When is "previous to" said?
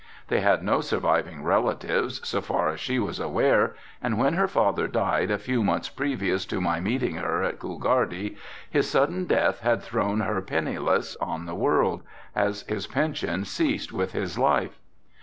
5.89-6.59